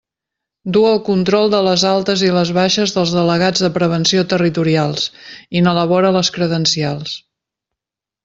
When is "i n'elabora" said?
5.61-6.13